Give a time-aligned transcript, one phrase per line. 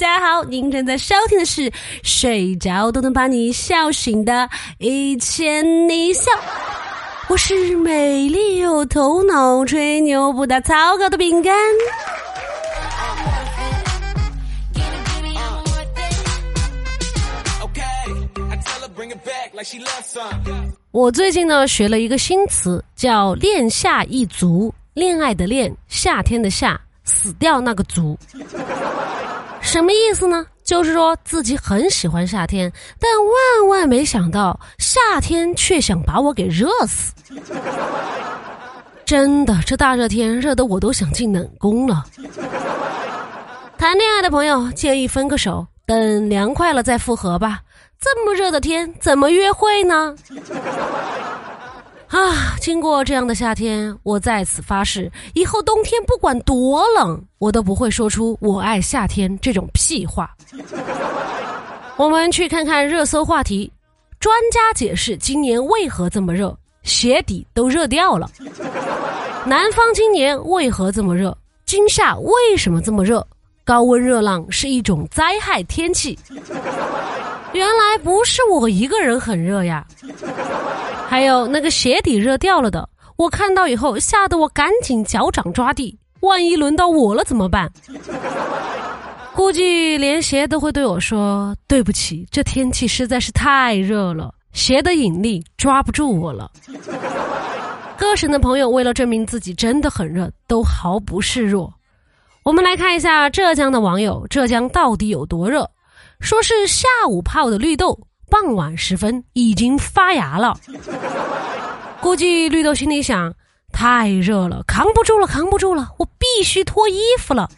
[0.00, 1.70] 大家好，您正在收听的是
[2.02, 4.32] 睡着都能把你笑醒的
[4.78, 6.32] 《一千你笑》，
[7.28, 11.54] 我是美丽又头脑、吹牛不打草稿的饼干。
[20.92, 28.18] 我最近呢学了一个新词，叫“恋夏一族”，恋爱的恋，夏天的夏，死掉那个族。
[29.60, 30.46] 什么意思呢？
[30.64, 37.12] 就是说自己很喜欢夏天，但万万没想到夏天却想把我给热死。
[39.04, 42.04] 真的，这大热天热得我都想进冷宫了。
[43.76, 47.60] 谈恋爱的朋友建议分个手，等凉快了再复合吧。
[47.98, 50.14] 这么热的天，怎么约会呢？
[52.10, 52.56] 啊！
[52.60, 60.34] 经过这样的夏天，我在此发誓，以后冬天不管多冷，我都不会说出“我爱夏天”这种屁话。
[61.96, 63.72] 我们去看看热搜话题，
[64.18, 68.28] 专家解释今年为何这么热，鞋底都热掉了。
[69.46, 71.36] 南方今年为何这么热？
[71.64, 73.24] 今夏为什么这么热？
[73.64, 76.18] 高温热浪是一种灾害天气。
[77.52, 79.86] 原来不是我一个人很热呀。
[81.10, 87.68] 还有那个鞋底热掉了的，我看到以后吓得我赶紧脚掌抓地，万一轮到我了怎么办？
[89.34, 96.48] 估计连鞋都会对我说对不起，这天气实在是太热了，鞋的引力抓不住我了。
[97.98, 101.74] 各省的朋友为了证明自己真的很热，都毫不示弱。
[102.44, 105.68] 我们来看一下浙江的网友，浙江到底有多热？
[106.20, 107.98] 说是下午泡的绿豆。
[108.30, 110.56] 傍晚时分已经发芽了，
[112.00, 113.34] 估计绿豆心里想：
[113.72, 117.50] 太热了，扛不住了，扛不住了，我必须脱衣服了。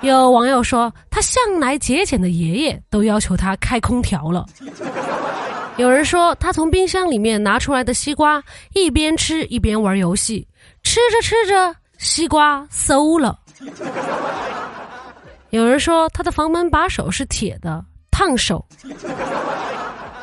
[0.00, 4.44] 有网友说，他向来节俭的爷爷都要求他开空调了。
[5.76, 8.42] 有人说，他从冰箱里面拿出来的西瓜，
[8.74, 10.46] 一边吃一边玩游戏，
[10.82, 13.38] 吃着吃着，西瓜馊了。
[15.50, 17.84] 有人说，他的房门把手是铁的。
[18.18, 18.66] 烫手，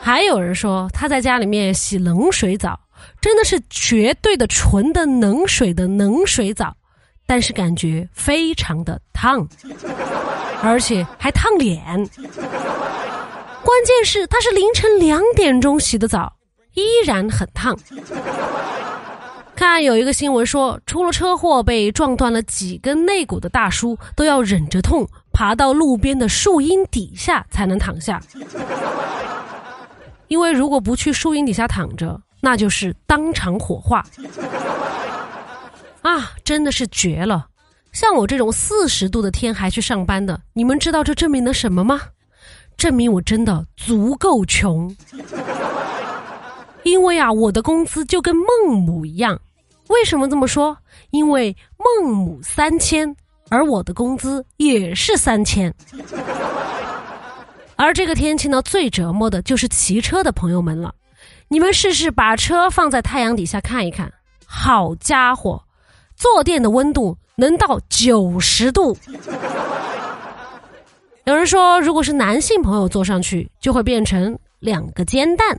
[0.00, 2.78] 还有人说他在家里面洗冷水澡，
[3.20, 6.72] 真的是绝对的纯的冷水的冷水澡，
[7.26, 9.44] 但是感觉非常的烫，
[10.62, 11.84] 而且还烫脸。
[13.64, 16.34] 关键是他是凌晨两点钟洗的澡，
[16.74, 17.76] 依然很烫。
[19.56, 25.08] 看有一个新闻说，出了车祸被撞断了几根肋骨的大叔，都要忍着痛。
[25.40, 28.22] 爬到路边的树荫底下才能躺下，
[30.28, 34.04] 因为如果不去树荫底下躺着，那就是当场火化。
[36.02, 37.46] 啊，真的是绝了！
[37.90, 41.98] 像我这种四十度的天还去上班的，你们知道这证明了什么吗？
[42.76, 44.94] 证明我真的足够穷。
[46.82, 49.40] 因为啊，我的工资就跟孟母一样。
[49.88, 50.76] 为什么这么说？
[51.12, 53.16] 因为孟母三迁。
[53.50, 55.74] 而我的工资也是三千，
[57.74, 60.94] 而这个天气呢，最折磨的就是骑车的朋友们了。
[61.48, 64.10] 你们试试把车放在太阳底下看一看，
[64.46, 65.60] 好家伙，
[66.14, 68.96] 坐垫的温度能到九十度。
[71.24, 75.58] 有人说，如果是男性朋友坐上去，就会变成两个煎蛋。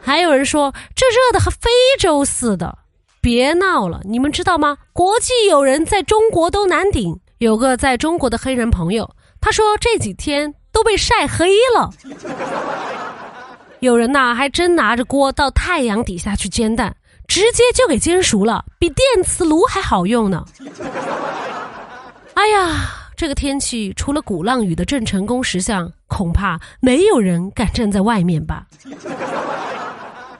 [0.00, 2.78] 还有人说，这热的和非洲似的。
[3.22, 4.76] 别闹了，你们知道吗？
[4.92, 7.16] 国际友人在中国都难顶。
[7.38, 9.08] 有个在中国的黑人朋友，
[9.40, 11.88] 他说这几天都被晒黑了。
[13.78, 16.94] 有人呐，还真拿着锅到太阳底下去煎蛋，
[17.28, 20.44] 直接就给煎熟了，比电磁炉还好用呢。
[22.34, 28.66] 哎呀，这个天气除了鼓浪屿的郑成功石像，恐怕没有人敢站在外面吧。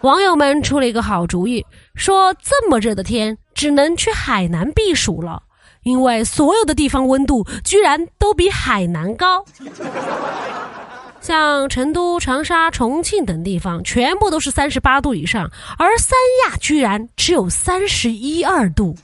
[0.02, 1.64] 网友们出了一个好主意，
[1.94, 5.40] 说这么热的天，只能去海南避暑了，
[5.84, 9.44] 因为所有的地方温度居然都比海南高。
[11.22, 18.96] 像成都、长沙、重庆等地方，全部都是三十八度以上，而三亚居然只有三十一二度，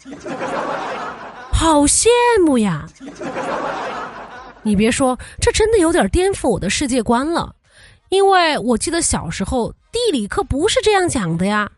[1.54, 2.08] 好羡
[2.44, 2.84] 慕呀！
[4.64, 7.54] 你别说，这真的有点颠覆我的世界观了。
[8.08, 11.70] 因为我记得小时候地理课不是这样讲的呀，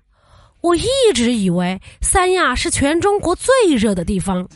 [0.61, 0.85] 我一
[1.15, 4.47] 直以为三亚是全中国最热的地方，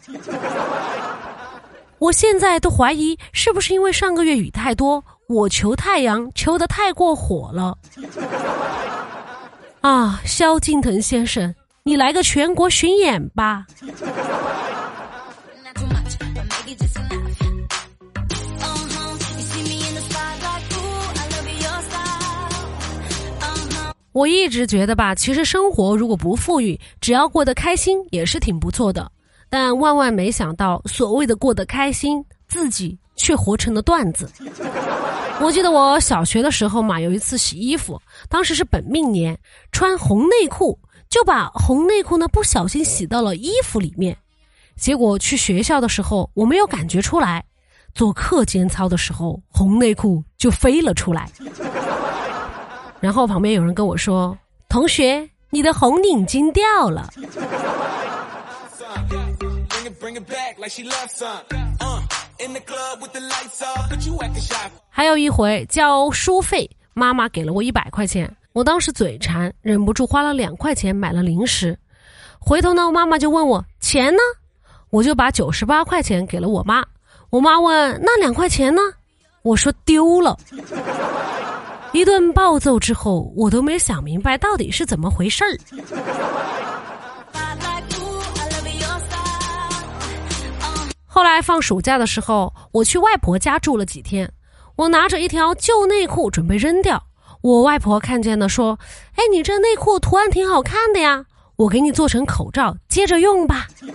[1.99, 7.77] 我现在都怀疑是不是因为上个月雨太多，我求太阳求得太过火了。
[9.81, 13.67] 啊，萧敬腾先生，你来个全国巡演吧。
[24.15, 29.11] 我一直觉得吧，其实生活如果不富裕，只要过得开心也是挺不错的。
[29.51, 34.31] 但万万没想到，所谓的过得开心，自己却活成了段子。
[35.41, 39.37] 我记得我小学的时候嘛，有一次洗衣服，当时是本命年，
[39.73, 40.79] 穿红内裤，
[41.11, 44.17] 就把红内裤呢不小心洗到了衣服里面。
[44.77, 47.45] 结果去学校的时候，我没有感觉出来。
[47.97, 51.29] 做课间操的时候，红内裤就飞了出来。
[53.05, 54.35] 然后旁边有人跟我说
[54.67, 57.11] ：“同学，你的红领巾掉了。”
[64.89, 71.79] 还有一回交书费，妈妈给了我一百块钱，我当时嘴馋，忍不住花了两块钱买了零食。
[72.39, 74.23] 回头呢，妈妈就问我钱呢，
[74.89, 76.83] 我就把九十八块钱给了我妈。
[77.29, 78.81] 我妈问：“那两块钱呢？”
[79.45, 80.39] 我说：“丢了。”
[81.95, 85.57] 一顿暴揍之后，我都没想明白到底是怎么回事儿。
[91.07, 94.29] 后来放暑假的时候，我去外婆家住了几天。
[94.75, 97.01] 我拿着一条旧内裤准备扔掉，
[97.43, 98.77] 我外婆看见了，说
[99.15, 101.25] ：“哎，你这内裤图案挺好看的呀，
[101.55, 103.69] 我给你做成口罩，接着用吧。”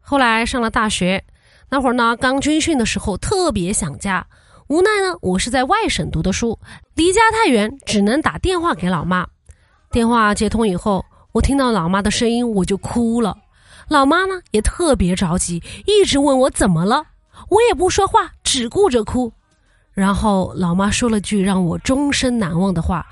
[0.00, 1.22] 后来上了大学，
[1.68, 4.26] 那会儿呢，刚军训的时候特别想家，
[4.68, 6.58] 无奈呢，我是在外省读的书，
[6.94, 9.26] 离家太远，只能打电话给老妈。
[9.90, 13.36] 电话接通以后，我听到老妈的声音，我就哭了。
[13.88, 17.04] 老妈呢也特别着急，一直问我怎么了，
[17.48, 19.32] 我也不说话，只顾着哭。
[19.92, 23.06] 然后老妈说了句让我终身难忘的话。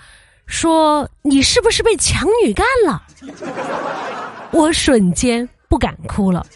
[0.47, 3.03] 说你是不是被强女干了？
[4.51, 6.47] 我瞬间不敢哭了。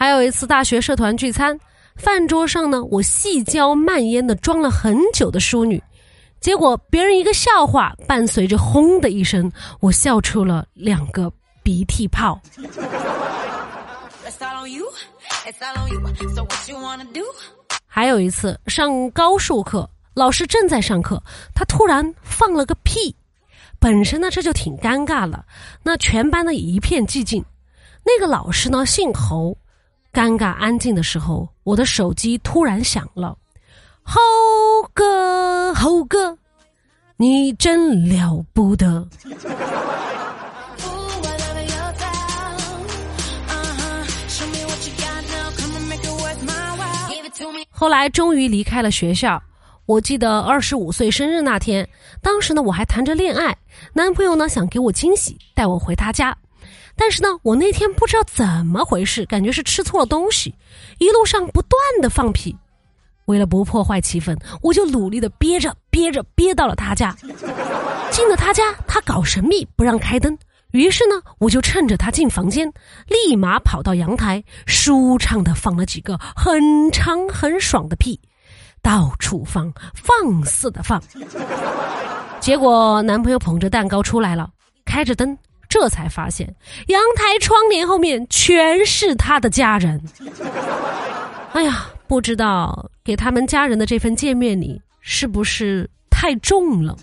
[0.00, 1.60] 还有一次大学社团聚餐，
[1.94, 5.82] 饭桌上呢，我细嚼慢咽的装了很久的淑女，
[6.40, 11.30] 结果别人一个笑话，伴随着轰的一声，我笑出了两个
[11.62, 12.40] 鼻涕泡。
[17.86, 21.22] 还有一次上高数课，老师正在上课，
[21.54, 23.14] 他突然放了个屁，
[23.78, 25.44] 本身呢这就挺尴尬了，
[25.82, 27.44] 那全班的一片寂静。
[28.02, 29.54] 那个老师呢姓侯，
[30.12, 33.36] 尴尬安静的时候，我的手机突然响了，
[34.02, 34.18] 猴
[34.92, 36.36] 哥猴哥，
[37.16, 39.06] 你真了不得。
[47.70, 49.40] 后来终于离开了学校。
[49.86, 51.88] 我记得二十五岁生日那天，
[52.22, 53.56] 当时呢我还谈着恋爱，
[53.92, 56.36] 男朋友呢想给我惊喜，带我回他家。
[57.00, 60.54] 但是呢，我那天不知道怎么回事，感觉是吃错了东西，
[60.98, 62.54] 一路上不断的放屁。
[63.24, 67.16] 为了不破坏气氛，我就努力的憋着憋着憋到了他家。
[68.10, 70.36] 进了他家，他搞神秘不让开灯。
[70.72, 72.70] 于是呢，我就趁着他进房间，
[73.08, 78.20] 立马跑到阳台，舒畅的放了几个很长很爽的屁，
[78.82, 81.02] 到处放，放肆的放。
[82.40, 84.50] 结果男朋友捧着蛋糕出来了，
[84.84, 85.38] 开着灯，
[85.70, 86.54] 这才发现
[86.88, 90.02] 阳台窗帘后面全是他的家人。
[91.54, 96.96] 哎呀，不知道给他们家人的这份见面礼是不是太重了？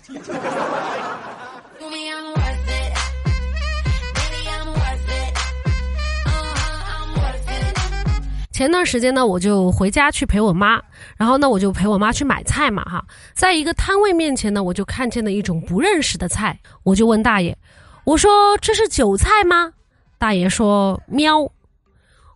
[8.52, 10.82] 前段时间呢，我就回家去陪我妈，
[11.16, 17.56] 然后呢，我就陪我妈去买菜嘛，哈，在一个摊位面前呢，我就看见了一种不认识的菜，我就问大爷，
[18.04, 19.72] 我说这是韭菜吗？
[20.18, 21.40] 大爷说喵，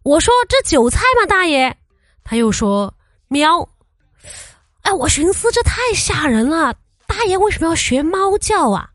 [0.03, 1.27] 我说这韭菜吗？
[1.27, 1.75] 大爷，
[2.23, 2.93] 他又说
[3.29, 3.69] 喵，
[4.83, 6.75] 哎，我寻思这太吓人了，
[7.07, 8.89] 大爷为什么要学猫叫啊？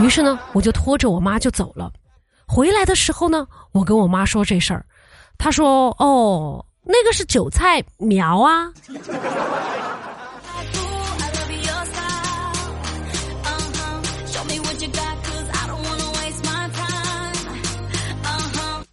[0.00, 1.92] 于是呢，我就拖着我妈就走了，
[2.46, 4.86] 回来的时候呢，我跟我妈说这事儿。
[5.38, 8.72] 她说：“哦，那个是韭菜苗啊。”